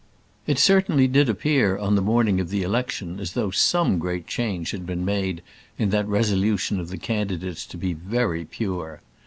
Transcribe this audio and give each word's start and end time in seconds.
It 0.47 0.57
certainly 0.57 1.07
did 1.07 1.29
appear 1.29 1.77
on 1.77 1.93
the 1.93 2.01
morning 2.01 2.39
of 2.39 2.49
the 2.49 2.63
election 2.63 3.19
as 3.19 3.33
though 3.33 3.51
some 3.51 3.99
great 3.99 4.25
change 4.25 4.71
had 4.71 4.83
been 4.83 5.05
made 5.05 5.43
in 5.77 5.91
that 5.91 6.07
resolution 6.07 6.79
of 6.79 6.89
the 6.89 6.97
candidates 6.97 7.67
to 7.67 7.77
be 7.77 7.93
very 7.93 8.43
pure. 8.43 9.01